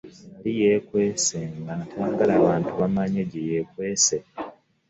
Yali 0.35 0.51
yekwese 0.61 1.37
nga 1.59 1.73
tayagala 1.89 2.33
bantu 2.45 2.71
bamanye 2.79 3.21
gye 3.31 3.41
yekwese. 3.51 4.15